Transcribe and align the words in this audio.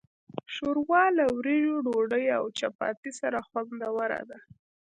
ښوروا 0.53 1.03
له 1.17 1.25
وریژو، 1.37 1.75
ډوډۍ، 1.85 2.25
او 2.37 2.43
چپاتي 2.57 3.11
سره 3.19 3.37
خوندوره 3.47 4.21
ده. 4.29 4.39